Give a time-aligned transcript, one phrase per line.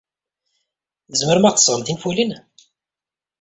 [1.11, 2.31] Tzemrem ad aɣ-d-tesɣem tinfulin?